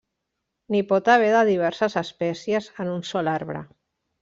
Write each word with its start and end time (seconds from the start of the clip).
N'hi 0.75 0.79
pot 0.91 1.11
haver 1.15 1.27
de 1.35 1.43
diverses 1.51 1.99
espècies 2.03 2.73
en 2.85 2.93
un 2.97 3.07
sol 3.13 3.33
arbre. 3.37 3.65